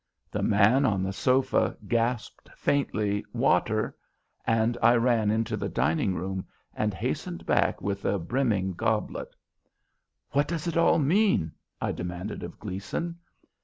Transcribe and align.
The 0.31 0.41
man 0.41 0.83
on 0.83 1.03
the 1.03 1.13
sofa 1.13 1.77
gasped 1.87 2.49
faintly, 2.57 3.23
"Water," 3.33 3.95
and 4.47 4.75
I 4.81 4.95
ran 4.95 5.29
into 5.29 5.55
the 5.55 5.69
dining 5.69 6.15
room 6.15 6.47
and 6.73 6.91
hastened 6.91 7.45
back 7.45 7.83
with 7.83 8.03
a 8.03 8.17
brimming 8.17 8.73
goblet. 8.73 9.35
"What 10.31 10.47
does 10.47 10.65
it 10.65 10.75
all 10.75 10.97
mean?" 10.97 11.51
I 11.79 11.91
demanded 11.91 12.41
of 12.41 12.57
Gleason. 12.57 13.19